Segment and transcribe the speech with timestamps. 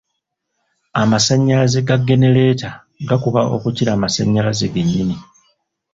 [1.01, 2.69] Amasannyalaze ga genereeta
[3.09, 5.15] gakuba okukira amasannyalaze ge nnyini.